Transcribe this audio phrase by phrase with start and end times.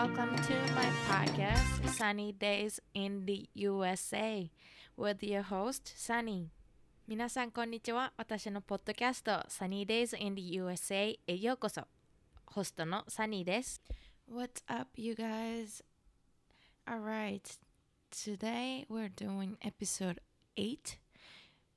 [0.00, 4.50] welcome to my podcast, Sunny Days in the USA,
[4.96, 6.48] with your host, Sunny.
[7.06, 8.12] 皆さん、こんにちは。
[8.16, 11.82] 私のポッドキャスト、Sunny Days in the USA へようこそ。
[12.46, 13.82] ホストのサニーです。
[14.30, 15.84] What's up, you guys?
[16.86, 17.58] Alright,
[18.10, 20.20] today we're doing episode
[20.56, 20.98] 8,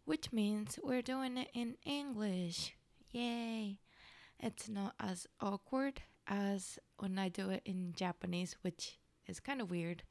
[0.05, 2.75] which means we're doing it in English.
[3.11, 3.77] Yay!
[4.41, 9.70] It's not as awkward as when I do it in Japanese, which is kind of
[9.70, 10.02] weird.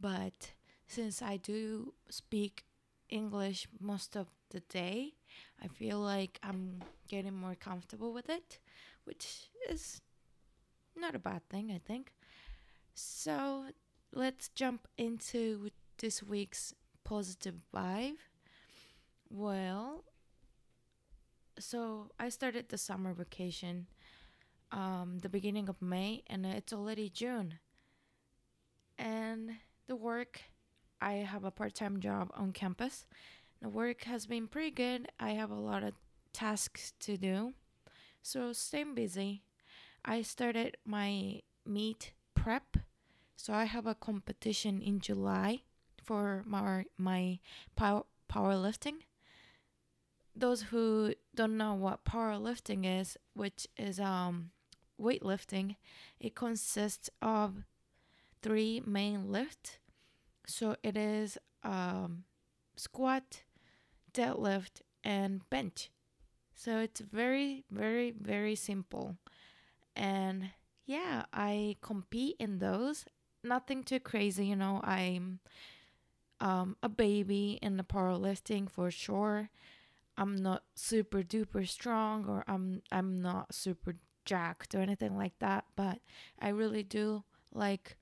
[0.00, 0.52] But
[0.86, 2.64] since I do speak
[3.08, 5.14] English most of the day,
[5.62, 8.58] I feel like I'm getting more comfortable with it,
[9.04, 10.00] which is
[10.96, 12.12] not a bad thing, I think.
[12.94, 13.66] So
[14.12, 18.16] let's jump into this week's positive vibe.
[19.28, 20.04] Well,
[21.58, 23.86] so I started the summer vacation
[24.72, 27.58] um the beginning of May and it's already June.
[28.98, 30.40] And the work
[31.00, 33.04] I have a part-time job on campus.
[33.60, 35.12] The work has been pretty good.
[35.20, 35.92] I have a lot of
[36.32, 37.52] tasks to do.
[38.22, 39.42] So staying busy.
[40.04, 42.78] I started my meet prep.
[43.36, 45.62] So I have a competition in July
[46.02, 47.38] for my my
[47.76, 49.04] power powerlifting
[50.36, 54.50] those who don't know what powerlifting is, which is um
[55.00, 55.76] weightlifting,
[56.20, 57.64] it consists of
[58.42, 59.78] three main lifts.
[60.46, 62.24] So it is um
[62.76, 63.42] squat,
[64.12, 65.90] deadlift, and bench.
[66.54, 69.16] So it's very, very, very simple.
[69.94, 70.50] And
[70.86, 73.04] yeah, I compete in those.
[73.44, 74.80] Nothing too crazy, you know.
[74.82, 75.40] I'm
[76.40, 79.50] um, a baby in the powerlifting for sure.
[80.18, 85.64] I'm not super duper strong or I'm I'm not super jacked or anything like that,
[85.74, 86.00] but
[86.38, 87.96] I really do like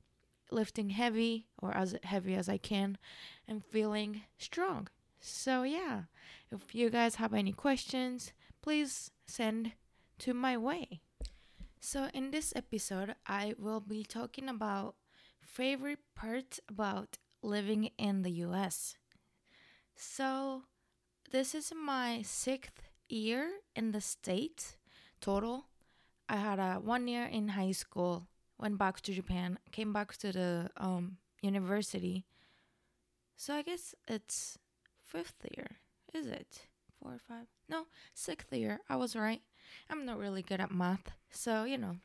[0.50, 2.98] lifting heavy or as heavy as I can
[3.46, 4.88] and feeling strong.
[5.20, 6.02] So yeah,
[6.50, 8.32] if you guys have any questions,
[8.62, 9.72] please send
[10.18, 11.00] to my way.
[11.80, 14.94] So in this episode, I will be talking about
[15.40, 18.96] favorite parts about living in the US.
[19.96, 20.62] So
[21.30, 24.76] this is my sixth year in the States
[25.20, 25.66] total.
[26.28, 28.26] I had a one year in high school,
[28.58, 32.24] went back to Japan, came back to the um, university.
[33.36, 34.58] So I guess it's
[35.02, 35.78] fifth year,
[36.12, 36.66] is it?
[37.02, 37.46] Four or five?
[37.68, 38.80] No, sixth year.
[38.88, 39.42] I was right.
[39.90, 41.96] I'm not really good at math, so you know.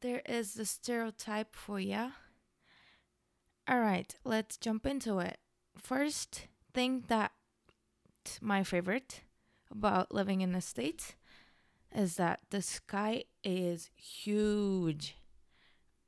[0.00, 2.10] There is the stereotype for ya.
[3.68, 5.38] Alright, let's jump into it.
[5.76, 7.32] First thing that
[8.40, 9.22] my favorite
[9.70, 11.14] about living in the States
[11.94, 15.16] is that the sky is huge.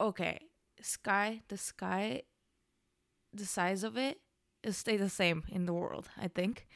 [0.00, 0.40] Okay,
[0.80, 2.22] sky, the sky,
[3.32, 4.20] the size of it,
[4.70, 6.66] stay the same in the world, I think.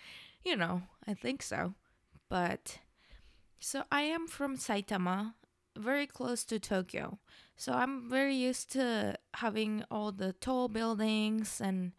[0.44, 1.74] You know, I think so.
[2.28, 2.78] But
[3.60, 5.34] so I am from Saitama,
[5.76, 7.18] very close to Tokyo.
[7.56, 11.92] So I'm very used to having all the tall buildings and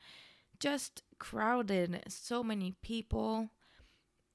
[0.60, 3.50] just crowded, so many people,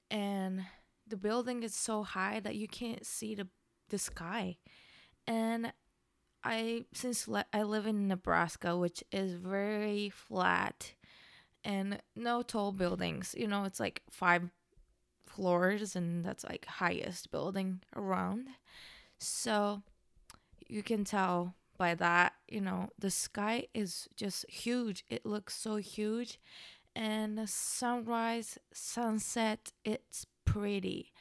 [0.09, 0.65] and
[1.11, 3.47] the building is so high that you can't see the
[3.89, 4.57] the sky.
[5.27, 5.73] And
[6.43, 10.93] I since le- I live in Nebraska, which is very flat
[11.63, 13.35] and no tall buildings.
[13.37, 14.49] You know, it's like five
[15.27, 18.47] floors and that's like highest building around.
[19.19, 19.83] So
[20.67, 25.03] you can tell by that, you know, the sky is just huge.
[25.09, 26.39] It looks so huge.
[26.95, 31.11] And sunrise, sunset, it's pretty.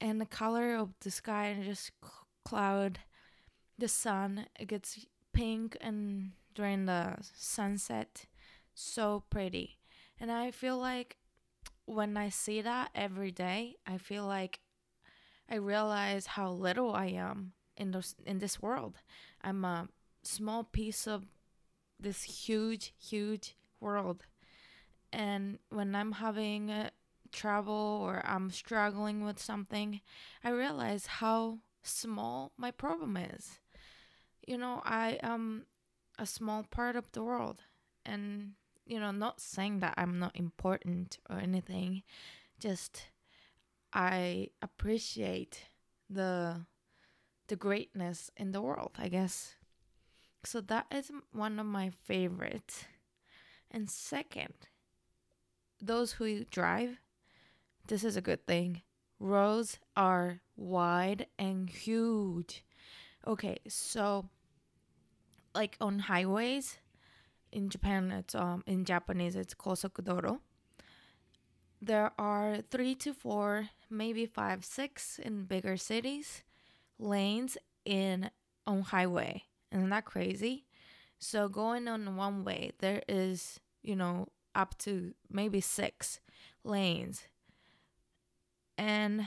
[0.00, 1.92] And the color of the sky and just
[2.44, 3.00] cloud,
[3.78, 8.26] the sun, it gets pink and during the sunset,
[8.74, 9.78] so pretty.
[10.20, 11.16] And I feel like
[11.86, 14.60] when I see that every day, I feel like
[15.50, 18.96] I realize how little I am in this in this world.
[19.42, 19.88] I'm a
[20.22, 21.24] small piece of
[22.00, 24.24] this huge, huge world.
[25.12, 26.90] And when I'm having uh,
[27.34, 30.00] trouble or I'm struggling with something,
[30.42, 33.58] I realize how small my problem is.
[34.46, 35.66] You know, I am
[36.18, 37.62] a small part of the world.
[38.06, 38.52] And,
[38.86, 42.02] you know, not saying that I'm not important or anything,
[42.60, 43.08] just
[43.92, 45.66] I appreciate
[46.08, 46.66] the
[47.48, 49.56] the greatness in the world, I guess.
[50.44, 52.84] So that is one of my favorites.
[53.70, 54.54] And second,
[55.80, 57.00] those who drive,
[57.86, 58.82] this is a good thing.
[59.18, 62.64] Roads are wide and huge.
[63.26, 64.28] Okay, so
[65.54, 66.78] like on highways.
[67.52, 70.40] In Japan, it's um in Japanese it's kosokudoro.
[71.80, 76.42] There are three to four, maybe five, six in bigger cities,
[76.98, 78.30] lanes in
[78.66, 79.44] on highway.
[79.70, 80.64] Isn't that crazy?
[81.18, 86.20] So going on one way, there is you know up to maybe six
[86.64, 87.24] lanes,
[88.78, 89.26] and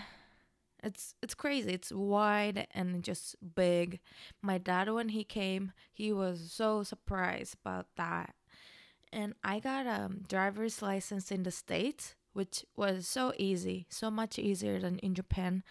[0.84, 1.74] it's it's crazy.
[1.74, 4.00] It's wide and just big.
[4.42, 8.36] My dad when he came, he was so surprised about that.
[9.12, 14.12] And I got a um, driver's license in the States, which was so easy, so
[14.12, 15.64] much easier than in Japan.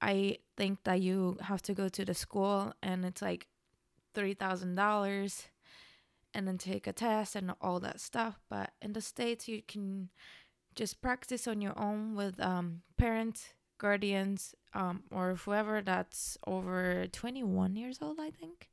[0.00, 3.46] I think that you have to go to the school and it's like
[4.14, 5.46] $3,000
[6.34, 8.40] and then take a test and all that stuff.
[8.50, 10.10] But in the States, you can
[10.74, 17.76] just practice on your own with um, parents guardians um, or whoever that's over 21
[17.76, 18.70] years old, I think.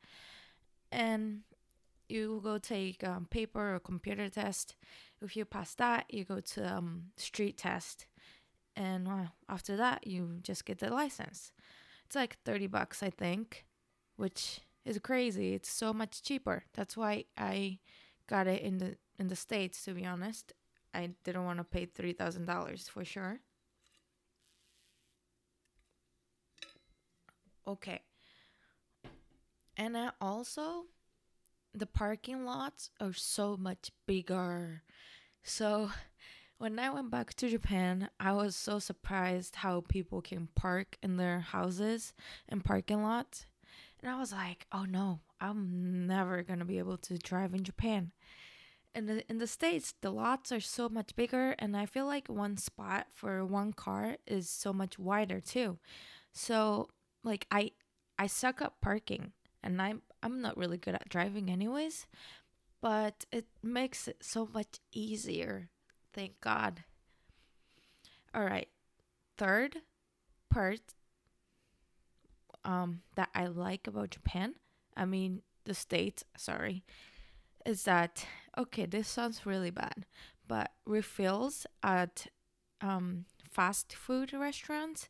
[0.92, 1.42] And
[2.08, 4.76] you go take um, paper or computer test.
[5.22, 8.06] If you pass that, you go to um, street test.
[8.76, 9.10] And
[9.50, 11.52] after that, you just get the license.
[12.06, 13.66] It's like 30 bucks, I think,
[14.16, 15.54] which is crazy.
[15.54, 16.64] It's so much cheaper.
[16.74, 17.80] That's why I
[18.28, 20.54] got it in the in the states to be honest.
[20.94, 23.40] I didn't want to pay $3,000 for sure.
[27.70, 28.02] okay.
[29.78, 30.86] And I also,
[31.74, 34.82] the parking lots are so much bigger.
[35.44, 35.92] So,
[36.58, 41.16] when I went back to Japan, I was so surprised how people can park in
[41.16, 42.14] their houses
[42.50, 43.46] and parking lots.
[44.02, 47.64] And I was like, oh no, I'm never going to be able to drive in
[47.64, 48.12] Japan.
[48.96, 52.28] In the, in the States, the lots are so much bigger, and I feel like
[52.28, 55.78] one spot for one car is so much wider too.
[56.32, 56.90] So
[57.24, 57.72] like I
[58.18, 59.32] I suck at parking
[59.64, 62.08] and I'm I'm not really good at driving anyways,
[62.82, 65.70] but it makes it so much easier.
[66.14, 66.84] Thank God.
[68.34, 68.68] All right.
[69.38, 69.78] Third
[70.50, 70.82] part
[72.66, 74.56] um that I like about Japan,
[74.98, 76.84] I mean the states, sorry,
[77.70, 78.26] is that
[78.58, 80.06] okay, this sounds really bad,
[80.48, 82.28] but refills at
[82.82, 85.08] um fast food restaurants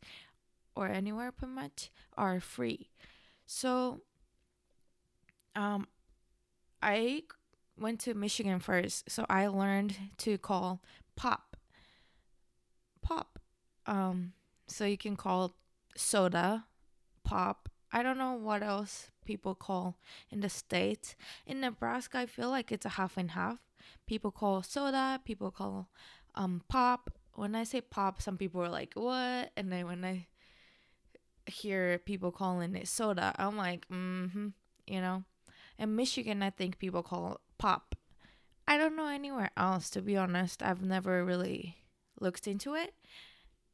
[0.76, 2.90] or anywhere pretty much are free.
[3.46, 4.02] So
[5.56, 5.88] um
[6.82, 7.24] I
[7.80, 10.82] went to Michigan first, so I learned to call
[11.16, 11.56] pop.
[13.02, 13.40] Pop.
[13.88, 14.34] Um
[14.68, 15.56] so you can call
[15.96, 16.66] soda
[17.24, 17.69] pop.
[17.92, 19.98] I don't know what else people call
[20.30, 21.16] in the states.
[21.46, 23.60] In Nebraska, I feel like it's a half and half.
[24.06, 25.90] People call soda, people call
[26.36, 27.12] um pop.
[27.34, 30.28] When I say pop, some people are like, "What?" And then when I
[31.50, 34.50] hear people calling it soda, I'm like, mm-hmm,
[34.88, 35.24] you know.
[35.78, 37.96] In Michigan, I think people call pop.
[38.68, 40.62] I don't know anywhere else, to be honest.
[40.62, 41.78] I've never really
[42.20, 42.94] looked into it.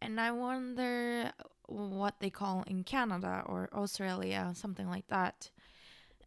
[0.01, 1.31] And I wonder
[1.67, 5.49] what they call in Canada or Australia, something like that.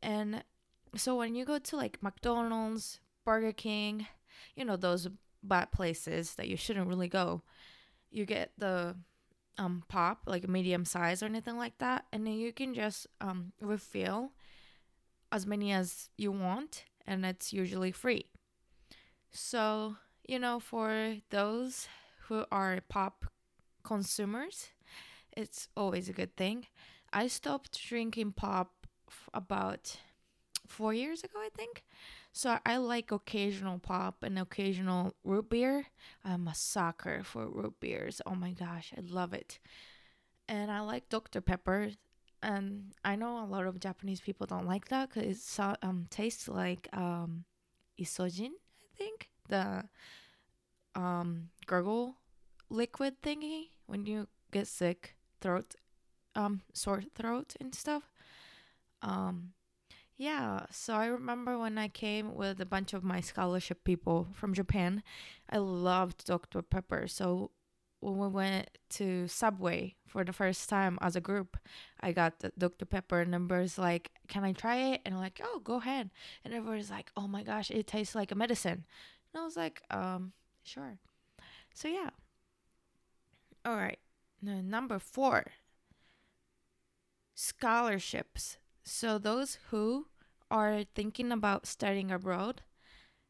[0.03, 0.43] And
[0.97, 4.07] so when you go to like McDonald's, Burger King,
[4.55, 5.09] you know, those
[5.43, 7.43] bad places that you shouldn't really go,
[8.11, 8.97] you get the
[9.59, 13.07] um pop like a medium size or anything like that and then you can just
[13.21, 14.31] um refill
[15.33, 18.27] as many as you want and it's usually free
[19.31, 19.97] so
[20.27, 21.89] you know for those
[22.29, 23.27] who are pop
[23.83, 24.69] consumers
[25.39, 26.67] it's always a good thing
[27.13, 29.97] i stopped drinking pop f- about
[30.67, 31.85] four years ago i think
[32.33, 35.87] so I like occasional pop and occasional root beer.
[36.25, 38.21] I'm a sucker for root beers.
[38.27, 39.59] Oh my gosh, I love it.
[40.49, 41.41] And I like Dr.
[41.41, 41.91] Pepper.
[42.43, 46.07] And I know a lot of Japanese people don't like that because it so, um,
[46.11, 47.45] tastes like um,
[48.01, 49.31] isojin, I think.
[49.49, 49.85] The
[50.95, 52.19] um, gurgle
[52.71, 55.75] liquid thingy when you get sick, throat,
[56.35, 58.11] um, sore throat and stuff.
[59.03, 59.53] Um,
[60.17, 64.53] yeah, so I remember when I came with a bunch of my scholarship people from
[64.53, 65.05] Japan,
[65.49, 66.61] I loved Dr.
[66.61, 67.07] Pepper.
[67.07, 67.53] So
[68.01, 71.57] when we went to Subway for the first time as a group,
[72.01, 72.85] I got the Dr.
[72.85, 75.03] Pepper numbers like, Can I try it?
[75.05, 76.11] And I'm like, Oh, go ahead.
[76.45, 78.85] And everybody's like, Oh my gosh, it tastes like a medicine.
[79.33, 80.99] And I was like, um, sure.
[81.75, 82.11] So yeah.
[83.65, 83.99] All right.
[84.41, 85.47] Now, number four
[87.35, 88.59] scholarships.
[88.85, 90.07] So, those who
[90.51, 92.63] are thinking about studying abroad,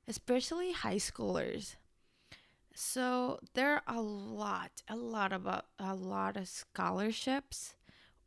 [0.06, 1.76] especially high schoolers.
[2.74, 7.74] So, there are a lot, a lot about a lot of scholarships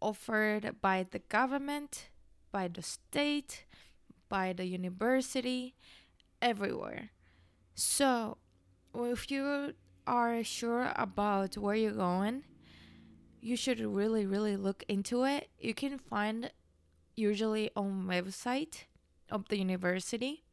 [0.02, 2.10] offered by the government,
[2.52, 3.66] by the state,
[4.28, 5.76] by the university,
[6.42, 7.12] everywhere.
[7.76, 8.38] So,
[8.94, 9.74] if you
[10.06, 12.44] are sure about where you're going,
[13.42, 15.50] you should really, really look into it.
[15.60, 16.52] You can find
[17.16, 18.86] usually on website
[19.30, 20.44] of the university,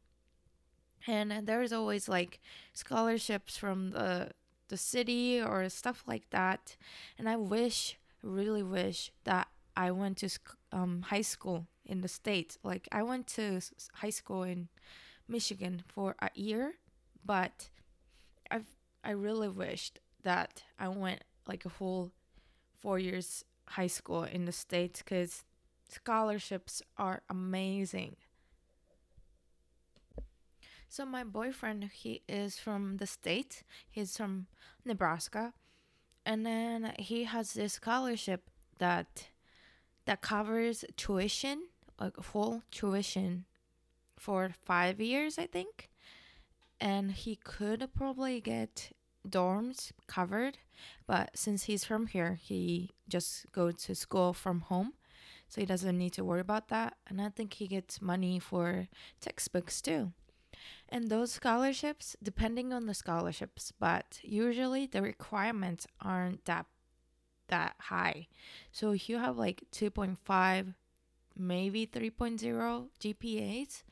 [1.07, 2.39] and there's always like
[2.73, 4.31] scholarships from the
[4.67, 6.75] the city or stuff like that.
[7.17, 10.29] And I wish, really wish that I went to
[10.71, 12.57] um, high school in the states.
[12.63, 13.61] Like I went to
[13.93, 14.69] high school in
[15.27, 16.73] Michigan for a year,
[17.25, 17.69] but
[18.51, 18.67] I've
[19.03, 22.11] I really wished that I went like a whole
[22.79, 25.43] four years high school in the states because
[25.87, 28.15] scholarships are amazing.
[30.87, 33.63] So my boyfriend, he is from the state.
[33.89, 34.47] He's from
[34.83, 35.53] Nebraska,
[36.25, 39.27] and then he has this scholarship that
[40.05, 41.67] that covers tuition,
[41.99, 43.45] like full tuition,
[44.17, 45.89] for five years, I think.
[46.81, 48.91] And he could probably get
[49.29, 50.57] dorms covered,
[51.07, 54.93] but since he's from here, he just goes to school from home,
[55.47, 56.97] so he doesn't need to worry about that.
[57.07, 58.87] And I think he gets money for
[59.21, 60.13] textbooks too.
[60.89, 66.65] And those scholarships, depending on the scholarships, but usually the requirements aren't that
[67.49, 68.27] that high.
[68.71, 70.73] So if you have like 2.5,
[71.37, 73.83] maybe 3.0 GPAs,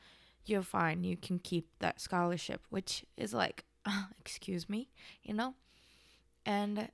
[0.46, 1.04] you're fine.
[1.04, 3.64] You can keep that scholarship, which is like,
[4.20, 4.88] excuse me,
[5.22, 5.54] you know?
[6.44, 6.88] And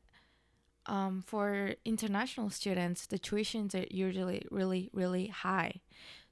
[0.86, 5.80] um, for international students, the tuitions are usually really, really high.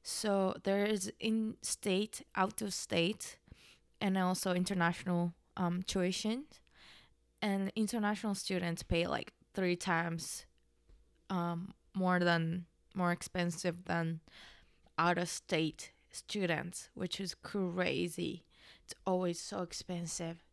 [0.02, 3.38] So there is in state, out of state,
[4.00, 6.44] and also international um, tuition.
[7.40, 10.46] And international students pay like three times
[11.30, 14.20] um, more than more expensive than
[14.98, 18.44] out of state students, which is crazy.
[18.84, 20.44] It's always so expensive.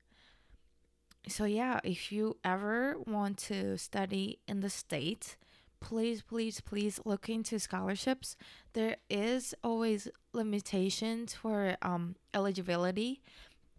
[1.28, 5.38] So yeah, if you ever want to study in the states,
[5.82, 8.36] please please please look into scholarships
[8.74, 13.22] there is always limitations for um, eligibility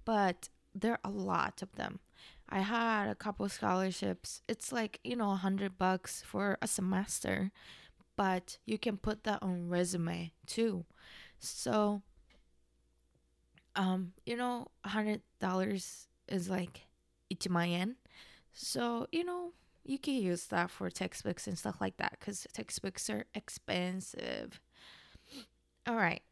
[0.07, 2.01] but there are a lot of them
[2.49, 4.43] I had a couple scholarships.
[4.49, 7.53] It's like, you know, a hundred bucks for a semester,
[8.17, 10.85] but you can put that on resume too.
[11.39, 12.03] So,
[13.77, 16.87] um, you know, a hundred dollars is like
[17.33, 17.95] ichiman
[18.53, 19.53] So, you know,
[19.85, 24.61] you can use that for textbooks and stuff like that because textbooks are expensive.
[25.87, 26.23] All right,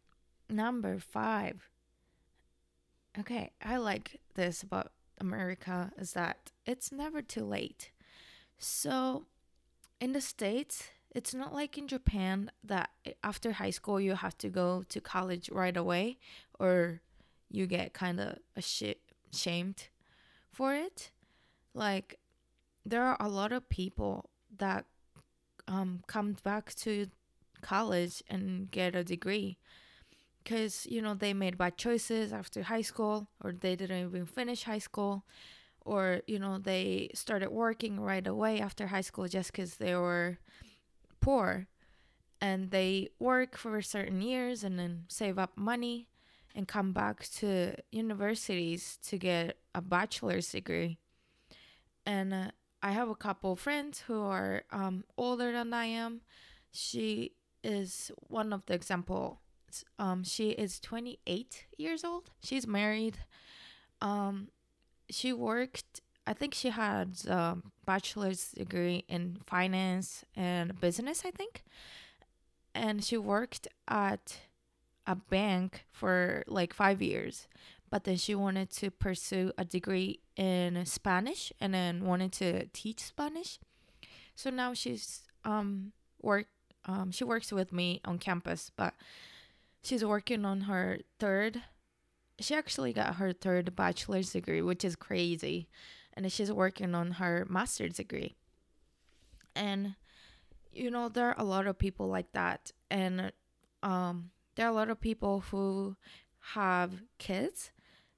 [0.48, 1.68] number five.
[3.18, 7.90] Okay, I like this about America is that it's never too late.
[8.58, 9.26] So,
[10.00, 12.90] in the States, it's not like in Japan that
[13.24, 16.18] after high school you have to go to college right away
[16.58, 17.00] or
[17.50, 19.88] you get kind of ashamed
[20.58, 21.12] for it.
[21.72, 22.18] Like,
[22.84, 24.86] there are a lot of people that
[25.68, 27.06] um, come back to
[27.60, 29.58] college and get a degree
[30.42, 34.62] because you know they made bad choices after high school or they didn't even finish
[34.62, 35.24] high school
[35.84, 40.38] or you know they started working right away after high school just because they were
[41.20, 41.66] poor
[42.40, 46.06] and they work for certain years and then save up money
[46.54, 50.98] and come back to universities to get a bachelor's degree
[52.06, 52.50] and uh,
[52.82, 56.20] i have a couple friends who are um, older than i am
[56.72, 59.40] she is one of the example
[59.98, 62.30] um, she is 28 years old.
[62.42, 63.18] She's married.
[64.00, 64.48] Um,
[65.10, 66.00] she worked.
[66.26, 71.22] I think she had a bachelor's degree in finance and business.
[71.24, 71.64] I think,
[72.74, 74.38] and she worked at
[75.08, 77.48] a bank for like five years.
[77.90, 83.00] But then she wanted to pursue a degree in Spanish and then wanted to teach
[83.00, 83.58] Spanish.
[84.36, 86.46] So now she's um work
[86.84, 88.94] um she works with me on campus, but
[89.82, 91.62] she's working on her third
[92.40, 95.68] she actually got her third bachelor's degree which is crazy
[96.14, 98.36] and she's working on her master's degree
[99.56, 99.94] and
[100.72, 103.32] you know there are a lot of people like that and
[103.82, 105.94] um there are a lot of people who
[106.54, 107.70] have kids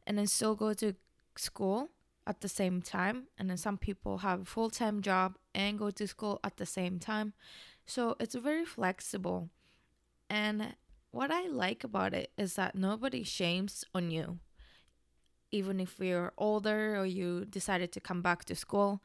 [0.07, 0.95] and then still go to
[1.37, 1.91] school
[2.27, 6.07] at the same time and then some people have a full-time job and go to
[6.09, 7.35] school at the same time
[7.85, 9.51] so it's very flexible
[10.31, 10.75] and
[11.11, 14.39] what I like about it is that nobody shames on you.
[15.51, 19.03] Even if you're older or you decided to come back to school.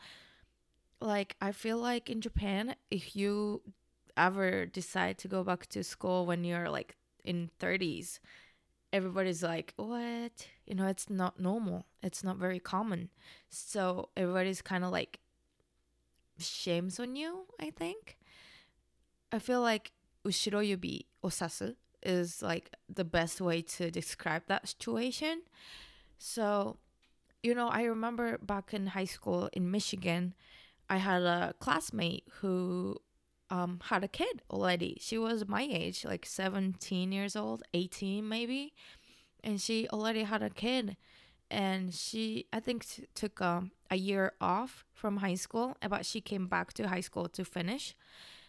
[1.01, 3.63] Like, I feel like in Japan, if you
[4.15, 6.95] ever decide to go back to school when you're like
[7.25, 8.19] in 30s,
[8.93, 10.47] everybody's like, what?
[10.65, 11.85] You know, it's not normal.
[12.01, 13.09] It's not very common.
[13.49, 15.19] So everybody's kind of like
[16.39, 18.17] shames on you, I think.
[19.31, 19.91] I feel like
[20.25, 25.41] ushiroyubi osasu is like the best way to describe that situation.
[26.17, 26.77] So,
[27.43, 30.33] you know, I remember back in high school in Michigan,
[30.89, 32.97] I had a classmate who
[33.55, 34.97] um, had a kid already.
[34.99, 38.73] She was my age, like 17 years old, 18 maybe.
[39.43, 40.97] And she already had a kid.
[41.49, 46.19] And she, I think, t- took um, a year off from high school, but she
[46.19, 47.95] came back to high school to finish.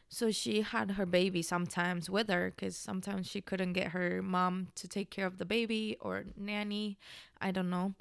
[0.08, 4.68] So she had her baby sometimes with her because sometimes she couldn't get her mom
[4.76, 6.98] to take care of the baby or nanny.
[7.40, 7.94] I don't know.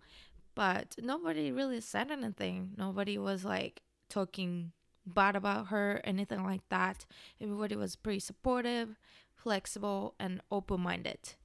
[0.53, 2.71] But nobody really said anything.
[2.77, 4.71] Nobody was like talking
[5.05, 7.05] bad about her, anything like that.
[7.39, 8.95] Everybody was pretty supportive,
[9.35, 11.35] flexible, and open minded.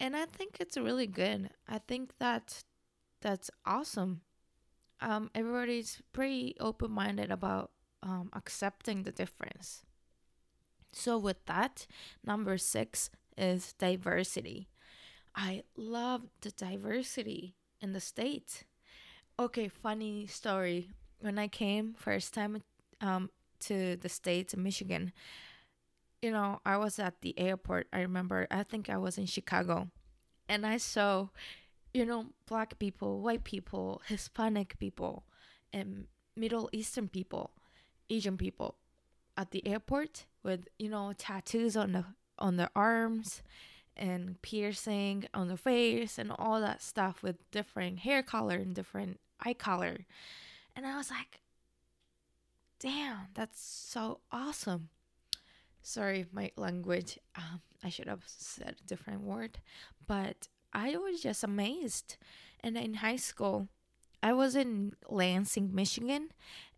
[0.00, 1.50] And I think it's really good.
[1.68, 2.62] I think that
[3.20, 4.20] that's awesome.
[5.00, 7.70] Um, everybody's pretty open minded about
[8.02, 9.82] um, accepting the difference.
[10.92, 11.86] So, with that,
[12.24, 14.68] number six is diversity.
[15.36, 18.64] I love the diversity in the state.
[19.38, 22.62] Okay, funny story when I came first time
[23.00, 25.12] um, to the states Michigan,
[26.22, 27.86] you know, I was at the airport.
[27.92, 29.88] I remember, I think I was in Chicago,
[30.48, 31.28] and I saw,
[31.94, 35.24] you know, black people, white people, Hispanic people,
[35.72, 36.06] and
[36.36, 37.52] Middle Eastern people,
[38.10, 38.76] Asian people
[39.38, 42.04] at the airport with you know tattoos on the
[42.38, 43.42] on their arms
[43.96, 49.18] and piercing on the face and all that stuff with different hair color and different
[49.40, 50.06] eye color
[50.78, 51.40] and I was like,
[52.78, 54.90] damn, that's so awesome.
[55.82, 57.18] Sorry, my language.
[57.34, 59.58] Um, I should have said a different word,
[60.06, 62.16] but I was just amazed.
[62.60, 63.66] And in high school,
[64.22, 66.28] I was in Lansing, Michigan,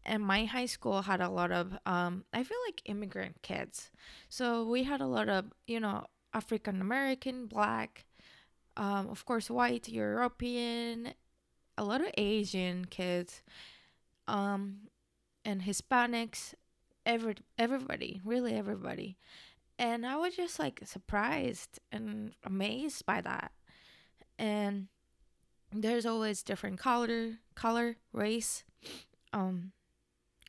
[0.07, 3.91] and my high school had a lot of, um, I feel like immigrant kids.
[4.31, 8.07] So we had a lot of, you know, African American, black,
[8.79, 11.13] um, of course, white, European,
[11.77, 13.43] a lot of Asian kids
[14.31, 14.89] um,
[15.45, 16.55] and Hispanics,
[17.05, 19.19] every everybody, really everybody.
[19.79, 23.51] And I was just like surprised and amazed by that.
[24.39, 24.89] And
[25.73, 28.65] there's always different color, color, race,
[29.33, 29.73] um,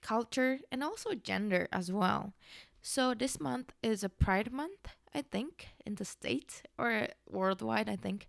[0.02, 2.34] culture, and also gender as well.
[2.82, 7.96] So this month is a Pride Month, I think, in the States or worldwide, I
[7.96, 8.28] think.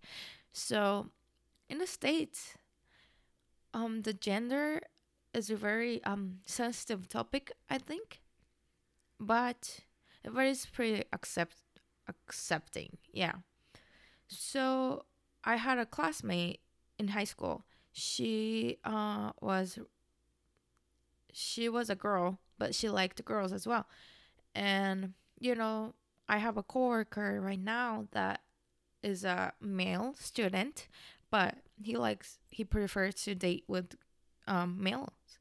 [0.52, 1.08] So
[1.68, 2.54] in the States,
[3.74, 4.82] um, the gender
[5.34, 8.20] is a very um sensitive topic, I think,
[9.18, 9.80] but
[10.24, 11.56] everybody's pretty accept
[12.08, 12.98] accepting.
[13.12, 13.34] Yeah.
[14.28, 15.04] So
[15.44, 16.60] I had a classmate
[16.98, 17.64] in high school.
[17.92, 19.78] She uh was
[21.32, 23.86] she was a girl, but she liked girls as well.
[24.54, 25.94] And you know,
[26.28, 28.40] I have a coworker right now that
[29.02, 30.88] is a male student,
[31.30, 33.96] but he likes he prefers to date with
[34.46, 35.38] um males.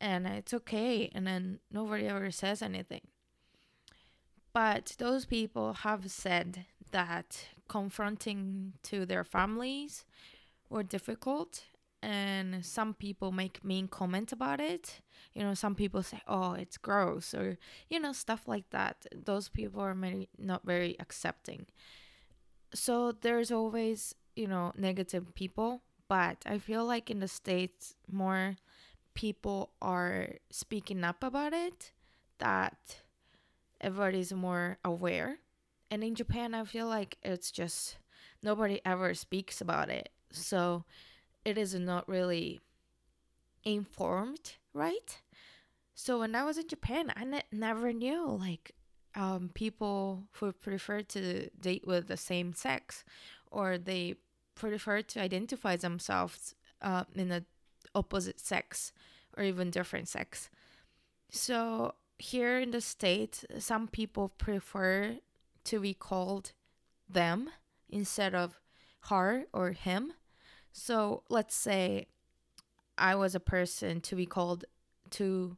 [0.00, 3.02] And it's okay and then nobody ever says anything.
[4.52, 10.04] But those people have said that confronting to their families
[10.68, 11.64] were difficult
[12.04, 15.00] and some people make mean comment about it.
[15.32, 19.06] You know some people say oh it's gross or you know stuff like that.
[19.12, 21.66] Those people are maybe not very accepting.
[22.74, 25.82] So there's always you know negative people
[26.14, 28.56] but i feel like in the states more
[29.14, 31.92] people are speaking up about it,
[32.38, 32.98] that
[33.80, 35.38] everybody's more aware.
[35.90, 37.96] And in Japan, I feel like it's just
[38.42, 40.10] nobody ever speaks about it.
[40.30, 40.84] So
[41.44, 42.60] it is not really
[43.64, 45.20] informed, right?
[45.94, 48.72] So when I was in Japan, I ne- never knew like
[49.14, 53.04] um, people who prefer to date with the same sex
[53.52, 54.16] or they
[54.54, 57.44] prefer to identify themselves uh, in a
[57.94, 58.92] opposite sex
[59.36, 60.50] or even different sex.
[61.30, 65.16] So here in the state, some people prefer
[65.64, 66.52] to be called
[67.08, 67.50] them
[67.88, 68.60] instead of
[69.08, 70.12] her or him.
[70.72, 72.06] So let's say
[72.96, 74.64] I was a person to be called
[75.10, 75.56] to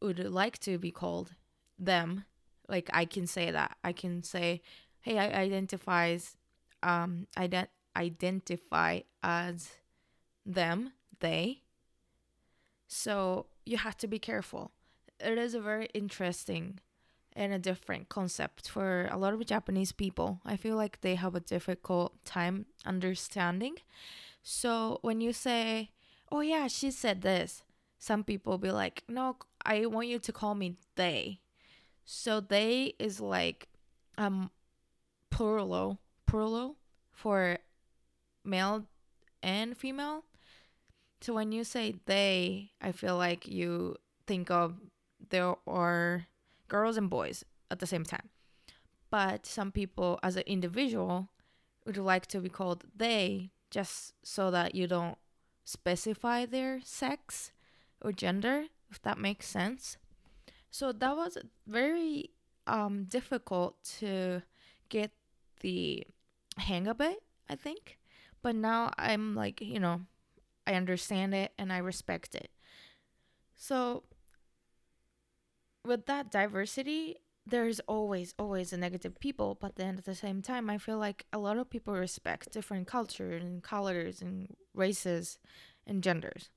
[0.00, 1.34] would like to be called
[1.78, 2.24] them.
[2.68, 3.76] Like I can say that.
[3.84, 4.62] I can say,
[5.00, 6.36] "Hey, I identifies
[6.82, 9.78] um ident- identify as
[10.44, 11.62] them, they."
[12.86, 14.72] So you have to be careful.
[15.18, 16.80] It is a very interesting
[17.34, 20.40] and a different concept for a lot of Japanese people.
[20.44, 23.76] I feel like they have a difficult time understanding.
[24.42, 25.92] So when you say,
[26.30, 27.64] "Oh yeah, she said this,"
[27.98, 31.40] some people be like, "No, I want you to call me they."
[32.04, 33.68] So they is like
[34.18, 34.50] um
[35.30, 36.76] plural plural
[37.12, 37.58] for
[38.44, 38.84] male
[39.42, 40.24] and female.
[41.20, 44.74] So when you say they, I feel like you think of
[45.30, 46.26] there are
[46.68, 48.28] girls and boys at the same time.
[49.10, 51.28] But some people, as an individual,
[51.84, 55.18] would like to be called they just so that you don't
[55.64, 57.52] specify their sex
[58.00, 59.96] or gender, if that makes sense.
[60.70, 62.30] So that was very
[62.66, 64.42] um, difficult to
[64.88, 65.10] get
[65.60, 66.06] the
[66.56, 67.98] hang of it, I think.
[68.42, 70.02] But now I'm like, you know,
[70.66, 72.50] I understand it and I respect it.
[73.56, 74.02] So
[75.84, 80.70] with that diversity, there's always always a negative people but then at the same time
[80.70, 85.38] i feel like a lot of people respect different cultures and colors and races
[85.86, 86.50] and genders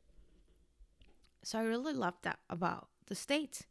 [1.44, 3.66] so i really love that about the states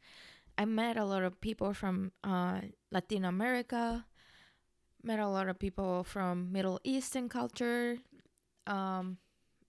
[0.59, 4.05] i met a lot of people from uh, latin america
[5.05, 7.99] met a lot of people from middle eastern culture
[8.67, 9.19] um,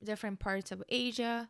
[0.04, 1.50] different parts of asia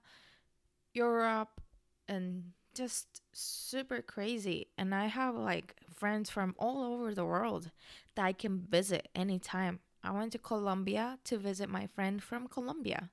[0.93, 1.61] europe
[2.07, 4.67] and just super crazy.
[4.77, 7.71] And i have like friends from all over the world
[8.15, 9.79] that i can visit anytime.
[10.03, 13.09] I went to colombia to visit my friend from colombia.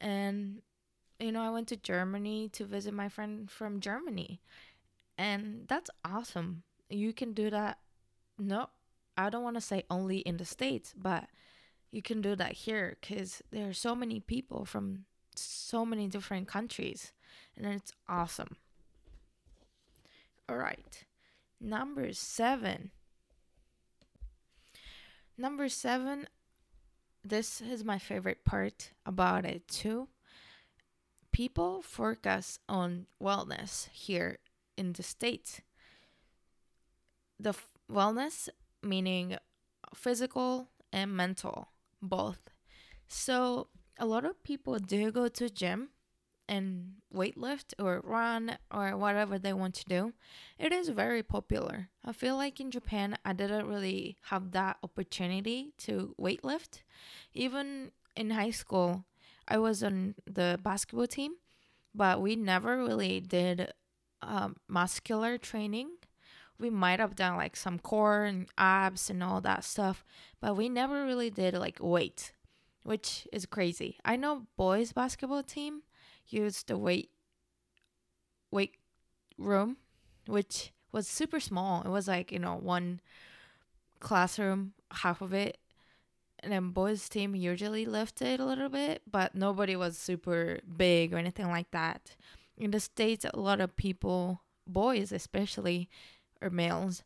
[0.00, 0.62] And
[1.20, 4.40] you know i went to germany to visit my friend from germany.
[5.18, 6.62] And that's awesome.
[6.90, 7.78] You can do that.
[8.38, 8.68] No
[9.16, 11.24] i don't want to say only in the states but
[11.90, 16.48] you can do that here because there are so many people from so many different
[16.48, 17.12] countries
[17.56, 18.56] and it's awesome
[20.48, 21.04] all right.
[21.60, 22.90] Number seven.
[25.36, 26.28] Number seven,
[27.24, 30.08] this is my favorite part about it too.
[31.32, 34.38] People focus on wellness here
[34.76, 35.60] in the States.
[37.38, 38.48] The f- wellness
[38.88, 39.36] meaning
[39.94, 41.68] physical and mental,
[42.00, 42.40] both.
[43.08, 43.68] So,
[43.98, 45.90] a lot of people do go to gym
[46.48, 50.12] and weightlift or run or whatever they want to do,
[50.58, 51.88] it is very popular.
[52.04, 56.82] I feel like in Japan, I didn't really have that opportunity to weightlift.
[57.34, 59.04] Even in high school,
[59.48, 61.34] I was on the basketball team,
[61.94, 63.72] but we never really did
[64.22, 65.90] um, muscular training.
[66.58, 70.04] We might have done like some core and abs and all that stuff,
[70.40, 72.32] but we never really did like weight,
[72.82, 73.98] which is crazy.
[74.04, 75.82] I know boys basketball team
[76.28, 77.10] used the weight
[78.50, 78.76] weight
[79.38, 79.76] room,
[80.26, 81.82] which was super small.
[81.82, 83.00] It was like, you know, one
[84.00, 85.58] classroom, half of it.
[86.40, 91.18] And then boys team usually lifted a little bit, but nobody was super big or
[91.18, 92.16] anything like that.
[92.56, 95.88] In the States, a lot of people, boys especially,
[96.40, 97.02] or males,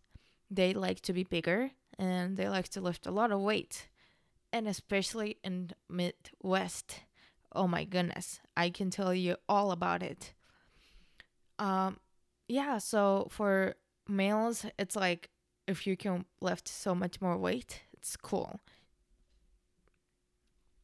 [0.51, 3.89] they like to be bigger and they like to lift a lot of weight.
[4.53, 7.01] And especially in Midwest,
[7.53, 10.33] oh my goodness, I can tell you all about it.
[11.59, 11.99] Um,
[12.49, 13.77] yeah, so for
[14.09, 15.31] males, it's like
[15.67, 18.61] if you can lift so much more weight, it's cool.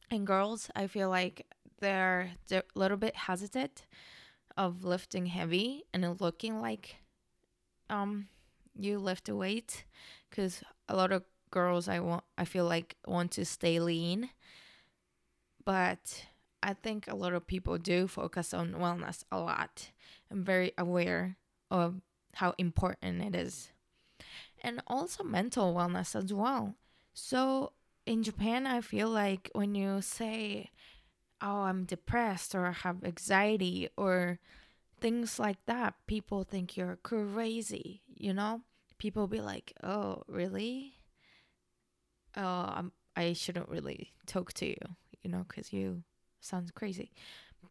[0.09, 1.45] And girls, I feel like
[1.79, 3.85] they're, a little bit hesitant
[4.55, 6.95] of lifting heavy and looking like
[7.89, 8.27] um
[8.79, 9.85] you lift a weight
[10.29, 14.29] because a lot of girls I want I feel like want to stay lean
[15.67, 16.25] but
[16.63, 19.91] I think a lot of people do focus on wellness a lot.
[20.31, 21.37] I'm very aware
[21.69, 22.01] of
[22.35, 23.69] how important it is.
[24.61, 26.75] And also mental wellness as well.
[27.13, 27.73] So
[28.05, 30.71] in Japan, I feel like when you say,
[31.41, 34.39] oh, I'm depressed or I have anxiety or
[34.99, 38.61] things like that, people think you're crazy, you know?
[38.97, 40.95] People be like, oh, really?
[42.35, 44.77] Oh, I'm, I shouldn't really talk to you,
[45.21, 46.03] you know, because you
[46.39, 47.11] sounds crazy.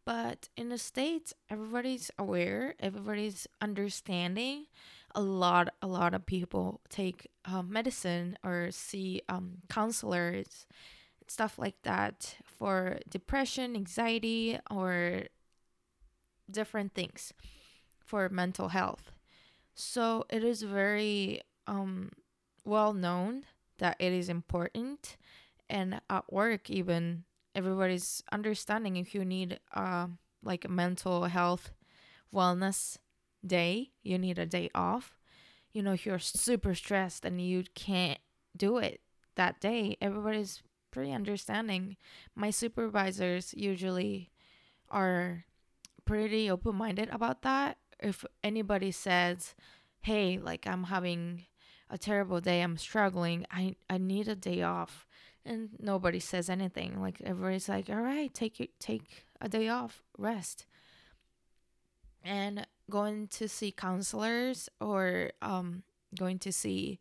[0.05, 4.67] But in the States, everybody's aware, everybody's understanding.
[5.15, 10.65] A lot, a lot of people take um, medicine or see um, counselors,
[11.27, 15.23] stuff like that for depression, anxiety, or
[16.49, 17.33] different things
[17.99, 19.11] for mental health.
[19.75, 22.11] So it is very um,
[22.65, 23.43] well known
[23.79, 25.17] that it is important.
[25.69, 30.07] And at work, even everybody's understanding if you need uh,
[30.43, 31.71] like a mental health
[32.33, 32.97] wellness
[33.45, 35.17] day you need a day off
[35.77, 38.17] you know, if you're super stressed and you can't
[38.57, 38.99] do it
[39.35, 41.97] that day, everybody's pretty understanding.
[42.35, 44.31] My supervisors usually
[44.89, 45.45] are
[46.07, 47.77] pretty open minded about that.
[47.99, 49.53] If anybody says,
[50.01, 51.45] hey, like I'm having
[51.89, 55.05] a terrible day, I'm struggling, I, I need a day off.
[55.45, 57.01] And nobody says anything.
[57.01, 60.65] Like everybody's like, all right, take it, take a day off, rest.
[62.23, 65.83] And going to see counselors or um,
[66.17, 66.99] going to see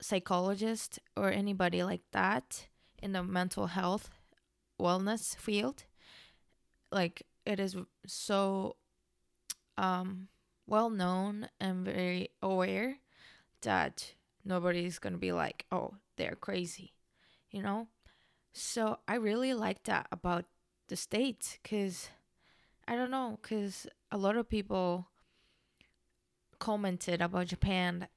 [0.00, 2.66] psychologists or anybody like that
[3.02, 4.10] in the mental health
[4.78, 5.84] wellness field
[6.92, 8.76] like it is so
[9.78, 10.28] um
[10.66, 12.96] well known and very aware
[13.62, 16.92] that nobody's gonna be like oh they're crazy
[17.50, 17.88] you know?
[18.52, 20.46] So i really like that about
[20.88, 22.08] the states because
[22.88, 25.08] i don't know because a lot of people
[26.58, 28.08] commented about japan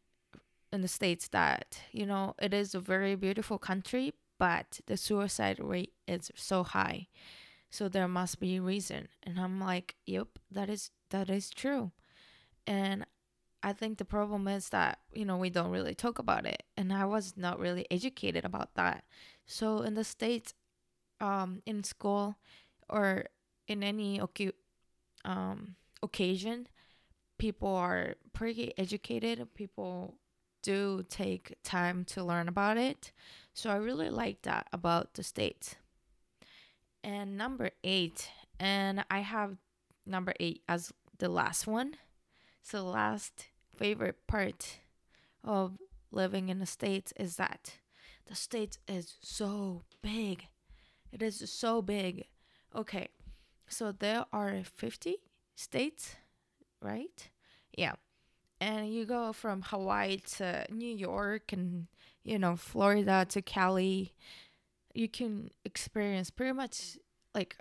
[0.72, 5.60] in the states that you know it is a very beautiful country but the suicide
[5.60, 7.08] rate is so high
[7.70, 9.08] so there must be a reason.
[9.24, 11.92] And i'm like yep that is that is true.
[12.68, 13.06] And
[13.64, 16.64] i think the problem is that you know we don't really talk about it.
[16.78, 19.04] And i was not really educated about that.
[19.46, 20.54] So in the states
[21.22, 22.38] um in school
[22.90, 23.26] or
[23.68, 24.54] in any ocu-
[25.26, 26.68] um occasion
[27.40, 29.54] people are pretty educated.
[29.56, 30.16] People
[30.62, 33.12] do take time to learn about it.
[33.54, 35.76] So I really like that about the States.
[37.04, 39.58] And number eight, and I have
[40.06, 41.96] number eight as the last one.
[42.62, 44.80] So, last favorite part
[45.44, 45.78] of
[46.12, 47.76] living in the States is that
[48.28, 50.48] the States is so big.
[51.12, 52.26] It is so big.
[52.76, 53.08] Okay,
[53.68, 55.16] so there are 50
[55.56, 56.18] states,
[56.82, 57.30] right?
[57.76, 57.94] Yeah
[58.62, 61.88] and you go from Hawaii to New York and
[62.24, 64.14] you know Florida to Cali,
[65.00, 66.98] you can experience pretty much
[67.34, 67.58] like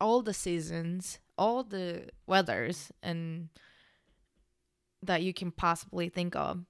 [0.00, 3.48] all the seasons, all the weathers and
[5.02, 6.64] that you can possibly think of.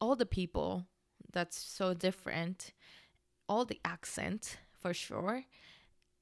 [0.00, 0.86] All the people
[1.32, 2.72] that's so different,
[3.48, 5.44] all the accent for sure.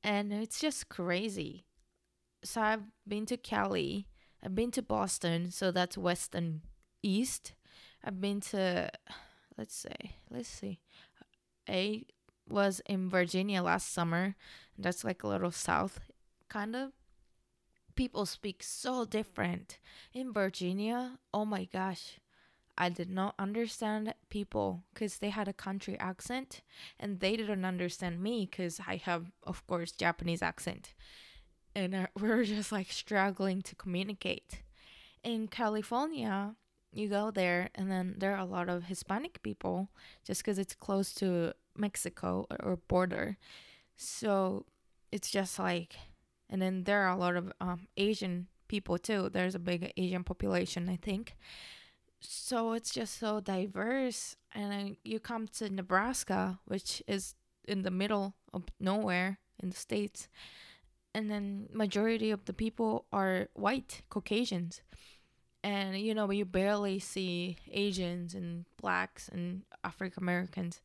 [0.05, 1.67] And it's just crazy.
[2.45, 4.07] So I've been to Cali
[4.43, 6.63] I've been to Boston, so that's west and
[7.03, 7.53] east.
[8.03, 8.91] I've been to,
[9.59, 10.81] let's say, let's see,
[11.69, 12.05] I
[12.51, 14.35] was in Virginia last summer.
[14.79, 16.01] That's like a little south,
[16.49, 16.93] kind of.
[17.95, 19.79] People speak so different
[20.13, 21.19] in Virginia.
[21.35, 22.19] Oh my gosh.
[22.79, 26.63] I did not understand people because they had a country accent
[26.99, 30.95] and they didn't understand me because I have, of course, Japanese accent
[31.75, 34.63] and uh, we're just like struggling to communicate.
[35.23, 36.55] In California,
[36.93, 39.91] you go there, and then there are a lot of Hispanic people
[40.25, 43.37] just because it's close to Mexico or border.
[43.97, 44.67] So
[45.13, 45.97] it's just like,
[46.49, 49.29] and then there are a lot of um, Asian people too.
[49.29, 51.37] There's a big Asian population, I think.
[52.21, 54.37] So it's just so diverse.
[54.55, 57.35] And then you come to Nebraska, which is
[57.67, 60.29] in the middle of nowhere in the States
[61.15, 64.83] and then majority of the people are white caucasians
[65.63, 70.81] and you know you barely see asians and blacks and african americans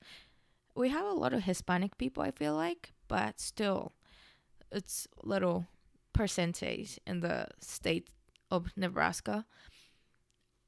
[0.75, 3.93] we have a lot of hispanic people i feel like but still
[4.71, 5.67] it's little
[6.13, 8.09] percentage in the state
[8.51, 9.45] of nebraska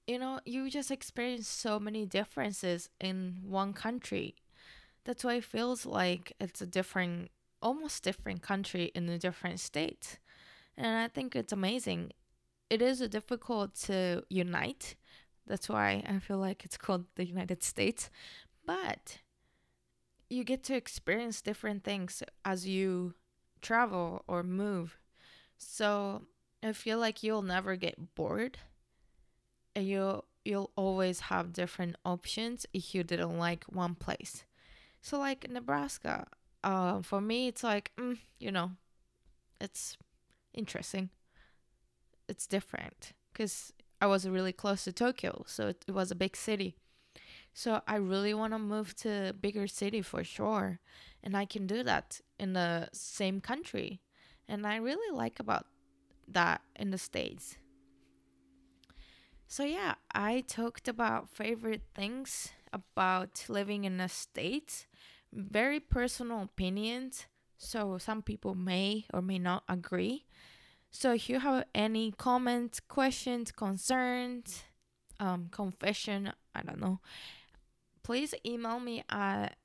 [0.05, 4.35] you know you just experience so many differences in one country
[5.05, 10.19] that's why it feels like it's a different almost different country in a different state.
[10.77, 12.11] And I think it's amazing.
[12.69, 14.95] It is difficult to unite.
[15.45, 18.09] That's why I feel like it's called the United States.
[18.65, 19.19] But
[20.29, 23.13] you get to experience different things as you
[23.61, 24.97] travel or move.
[25.57, 26.23] So
[26.63, 28.57] I feel like you'll never get bored.
[29.75, 34.45] And you'll you'll always have different options if you didn't like one place.
[35.01, 36.25] So like Nebraska,
[36.63, 38.71] uh, for me, it's like, mm, you know,
[39.59, 39.97] it's
[40.53, 41.09] interesting.
[42.27, 46.35] It's different because I was really close to Tokyo, so it, it was a big
[46.35, 46.75] city.
[47.57, 50.79] So I really want to move to a bigger city for sure,
[51.23, 53.99] and I can do that in the same country,
[54.47, 55.65] and I really like about
[56.27, 57.57] that in the states.
[59.47, 64.85] So yeah, I talked about favorite things about living in the states
[65.33, 67.25] very personal opinions,
[67.57, 70.27] so some people may or may not agree.
[70.91, 74.63] So if you have any comments, questions, concerns,
[75.19, 76.99] um, confession, I don't know,
[78.07, 79.57] please email me at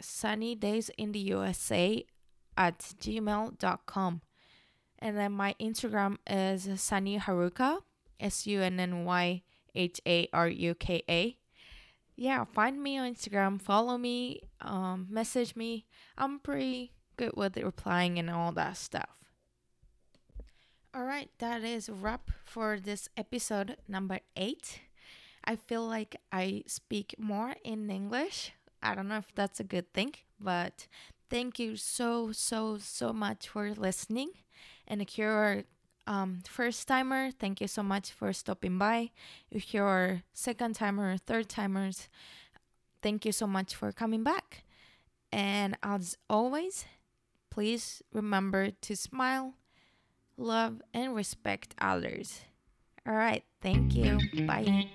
[0.00, 2.02] sunny days in the USA
[2.56, 4.22] at gmail.com.
[4.98, 7.80] And then my Instagram is Sunny Haruka,
[8.18, 9.42] S U N N Y
[9.74, 11.36] H A R U K A.
[12.16, 15.84] Yeah, find me on Instagram, follow me, um, message me.
[16.16, 19.18] I'm pretty good with replying and all that stuff.
[20.94, 24.80] All right, that is wrap for this episode number eight.
[25.44, 28.52] I feel like I speak more in English.
[28.82, 30.86] I don't know if that's a good thing, but
[31.30, 34.30] thank you so, so, so much for listening.
[34.86, 35.64] And if you're
[36.06, 39.10] um, first timer, thank you so much for stopping by.
[39.50, 42.08] If you're second timer, third timers,
[43.02, 44.64] thank you so much for coming back.
[45.32, 46.84] And as always,
[47.50, 49.54] please remember to smile,
[50.36, 52.42] love, and respect others.
[53.06, 53.42] All right.
[53.62, 54.18] Thank you.
[54.46, 54.88] Bye.